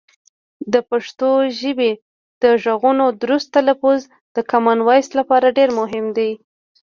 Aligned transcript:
د 0.73 0.75
پښتو 0.89 1.29
ژبې 1.59 1.91
د 2.41 2.43
غږونو 2.63 3.05
درست 3.21 3.47
تلفظ 3.57 3.99
د 4.35 4.37
کامن 4.51 4.79
وایس 4.87 5.09
لپاره 5.19 5.55
ډېر 5.57 5.69
مهم 5.79 6.05
دی. 6.17 6.31